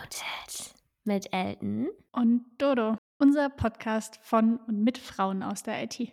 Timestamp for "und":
2.12-2.44, 4.66-4.82